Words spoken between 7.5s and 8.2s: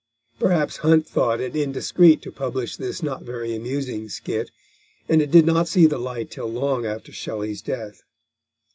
death.